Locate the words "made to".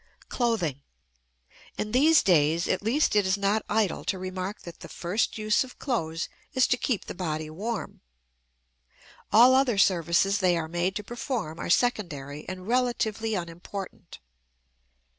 10.67-11.03